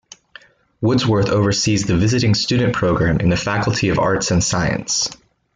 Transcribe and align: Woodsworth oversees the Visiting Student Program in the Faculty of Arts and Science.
Woodsworth 0.81 1.29
oversees 1.29 1.85
the 1.85 1.95
Visiting 1.95 2.33
Student 2.33 2.73
Program 2.73 3.19
in 3.19 3.29
the 3.29 3.37
Faculty 3.37 3.89
of 3.89 3.99
Arts 3.99 4.31
and 4.31 4.43
Science. 4.43 5.11